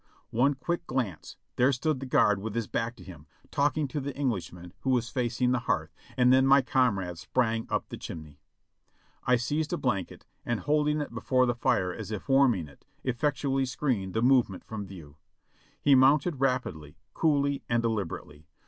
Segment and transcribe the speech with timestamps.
[0.31, 4.17] One quick glance; there stood the guard with his back to him, talking to the
[4.17, 8.39] Englishman, who was facing the hearth, and then my comrade sprang up the chimney.
[9.25, 13.67] I seized a blanket, and holding it before the fire as if warming it, effectually
[13.67, 15.17] screened the movement from view.
[15.79, 18.47] He mounted rapidly, coolly and deliberately.